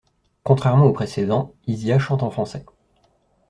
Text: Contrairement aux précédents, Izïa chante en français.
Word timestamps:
Contrairement 0.41 0.85
aux 0.85 0.93
précédents, 0.93 1.53
Izïa 1.67 1.99
chante 1.99 2.23
en 2.23 2.31
français. 2.31 2.65